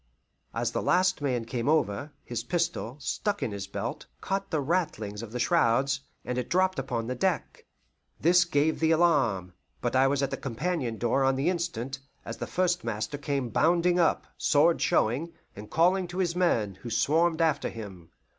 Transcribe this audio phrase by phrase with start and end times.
[0.51, 5.21] As the last man came over, his pistol, stuck in his belt, caught the ratlings
[5.21, 7.63] of the shrouds, and it dropped upon the deck.
[8.19, 12.37] This gave the alarm, but I was at the companion door on the instant, as
[12.37, 17.39] the first master came bounding up, sword showing, and calling to his men, who swarmed
[17.39, 18.09] after him.